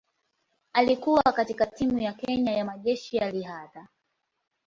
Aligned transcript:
Alikuwa 0.73 1.21
katika 1.23 1.65
timu 1.65 1.99
ya 1.99 2.13
Kenya 2.13 2.51
ya 2.51 2.65
Majeshi 2.65 3.17
ya 3.17 3.31
Riadha. 3.31 3.87